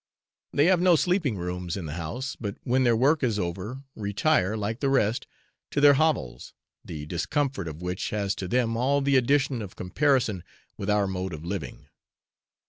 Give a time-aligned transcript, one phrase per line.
[0.51, 4.57] They have no sleeping rooms in the house, but when their work is over, retire,
[4.57, 5.27] like the rest,
[5.69, 10.43] to their hovels, the discomfort of which has to them all the addition of comparison
[10.75, 11.85] with our mode of living.